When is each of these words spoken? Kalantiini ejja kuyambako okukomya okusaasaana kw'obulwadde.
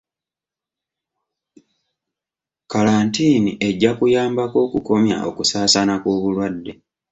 Kalantiini 2.71 3.51
ejja 3.67 3.91
kuyambako 3.97 4.57
okukomya 4.65 5.15
okusaasaana 5.29 5.95
kw'obulwadde. 6.01 6.73